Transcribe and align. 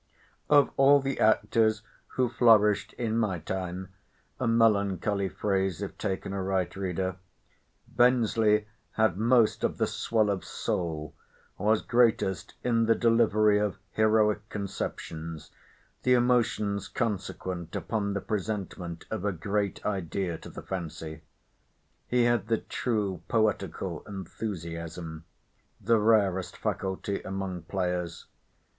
Of 0.49 0.71
all 0.77 0.99
the 0.99 1.19
actors 1.19 1.83
who 2.15 2.27
flourished 2.27 2.93
in 2.93 3.19
my 3.19 3.37
time—a 3.37 4.47
melancholy 4.47 5.29
phrase 5.29 5.79
if 5.83 5.95
taken 5.99 6.33
aright, 6.33 6.75
reader—Bensley 6.75 8.65
had 8.93 9.17
most 9.19 9.63
of 9.63 9.77
the 9.77 9.85
swell 9.85 10.31
of 10.31 10.43
soul, 10.43 11.13
was 11.59 11.83
greatest 11.83 12.55
in 12.63 12.87
the 12.87 12.95
delivery 12.95 13.59
of 13.59 13.77
heroic 13.91 14.49
conceptions, 14.49 15.51
the 16.01 16.15
emotions 16.15 16.87
consequent 16.87 17.75
upon 17.75 18.13
the 18.15 18.21
presentment 18.21 19.05
of 19.11 19.23
a 19.23 19.31
great 19.31 19.85
idea 19.85 20.35
to 20.39 20.49
the 20.49 20.63
fancy. 20.63 21.21
He 22.07 22.23
had 22.23 22.47
the 22.47 22.57
true 22.57 23.21
poetical 23.27 24.03
enthusiasm—the 24.07 25.99
rarest 25.99 26.57
faculty 26.57 27.21
among 27.21 27.61
players. 27.61 28.25